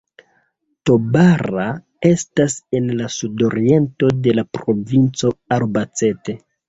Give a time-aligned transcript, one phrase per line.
[0.89, 1.65] Tobarra
[2.09, 6.37] estas en la sudoriento de la provinco Albacete.